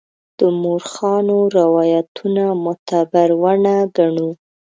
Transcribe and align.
د 0.39 0.41
مورخانو 0.61 1.37
روایتونه 1.59 2.43
معتبر 2.63 3.29
ونه 3.41 3.75
ګڼو. 3.97 4.29